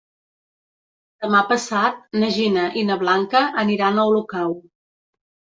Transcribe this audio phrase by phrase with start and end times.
[1.25, 4.61] Demà passat na Gina i na Blanca aniran a Olocau.